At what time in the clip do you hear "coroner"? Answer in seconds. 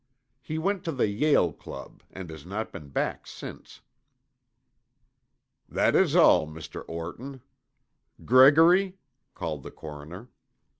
9.69-10.29